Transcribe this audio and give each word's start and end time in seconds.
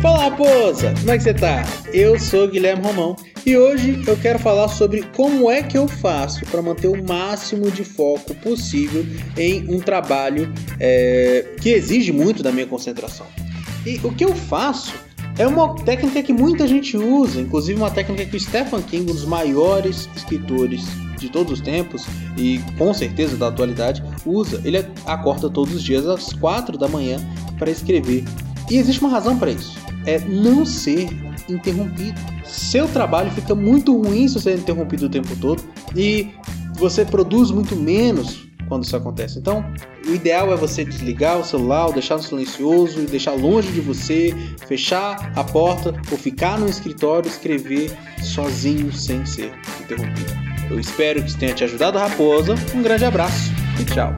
Fala 0.00 0.30
raposa, 0.30 0.94
como 0.98 1.10
é 1.10 1.18
que 1.18 1.24
você 1.24 1.34
tá? 1.34 1.62
Eu 1.92 2.18
sou 2.18 2.48
Guilherme 2.48 2.82
Romão 2.82 3.14
e 3.44 3.54
hoje 3.54 4.02
eu 4.06 4.16
quero 4.16 4.38
falar 4.38 4.68
sobre 4.68 5.02
como 5.14 5.50
é 5.50 5.62
que 5.62 5.76
eu 5.76 5.86
faço 5.86 6.40
para 6.46 6.62
manter 6.62 6.88
o 6.88 7.06
máximo 7.06 7.70
de 7.70 7.84
foco 7.84 8.34
possível 8.36 9.04
em 9.36 9.68
um 9.68 9.78
trabalho 9.78 10.50
é, 10.78 11.44
que 11.60 11.68
exige 11.68 12.12
muito 12.12 12.42
da 12.42 12.50
minha 12.50 12.66
concentração. 12.66 13.26
E 13.84 14.00
o 14.02 14.10
que 14.10 14.24
eu 14.24 14.34
faço 14.34 14.94
é 15.36 15.46
uma 15.46 15.74
técnica 15.84 16.22
que 16.22 16.32
muita 16.32 16.66
gente 16.66 16.96
usa, 16.96 17.38
inclusive 17.38 17.78
uma 17.78 17.90
técnica 17.90 18.24
que 18.24 18.38
o 18.38 18.40
Stephen 18.40 18.80
King, 18.80 19.12
um 19.12 19.14
dos 19.14 19.26
maiores 19.26 20.08
escritores 20.16 20.80
de 21.18 21.28
todos 21.28 21.52
os 21.52 21.60
tempos 21.60 22.06
e 22.38 22.58
com 22.78 22.94
certeza 22.94 23.36
da 23.36 23.48
atualidade, 23.48 24.02
usa. 24.24 24.62
Ele 24.64 24.78
acorda 25.04 25.50
todos 25.50 25.74
os 25.74 25.82
dias 25.82 26.06
às 26.06 26.32
4 26.32 26.78
da 26.78 26.88
manhã 26.88 27.18
para 27.58 27.70
escrever. 27.70 28.24
E 28.70 28.78
existe 28.78 29.02
uma 29.02 29.10
razão 29.10 29.38
para 29.38 29.50
isso 29.50 29.89
é 30.06 30.18
não 30.20 30.64
ser 30.64 31.08
interrompido. 31.48 32.20
Seu 32.44 32.88
trabalho 32.88 33.30
fica 33.30 33.54
muito 33.54 33.96
ruim 34.00 34.28
se 34.28 34.34
você 34.34 34.50
é 34.50 34.54
interrompido 34.54 35.06
o 35.06 35.08
tempo 35.08 35.34
todo 35.36 35.62
e 35.94 36.28
você 36.74 37.04
produz 37.04 37.50
muito 37.50 37.76
menos 37.76 38.48
quando 38.68 38.84
isso 38.84 38.96
acontece. 38.96 39.38
Então, 39.38 39.64
o 40.06 40.14
ideal 40.14 40.52
é 40.52 40.56
você 40.56 40.84
desligar 40.84 41.38
o 41.38 41.44
celular, 41.44 41.86
ou 41.86 41.92
deixar 41.92 42.16
no 42.16 42.22
silencioso, 42.22 43.02
deixar 43.02 43.32
longe 43.32 43.70
de 43.72 43.80
você, 43.80 44.32
fechar 44.66 45.32
a 45.34 45.42
porta 45.42 45.92
ou 46.10 46.16
ficar 46.16 46.58
no 46.58 46.68
escritório 46.68 47.28
escrever 47.28 47.90
sozinho 48.22 48.92
sem 48.92 49.26
ser 49.26 49.52
interrompido. 49.80 50.32
Eu 50.70 50.78
espero 50.78 51.20
que 51.20 51.28
isso 51.28 51.38
tenha 51.38 51.52
te 51.52 51.64
ajudado, 51.64 51.98
Raposa. 51.98 52.54
Um 52.72 52.80
grande 52.80 53.04
abraço 53.04 53.50
e 53.80 53.84
tchau. 53.84 54.14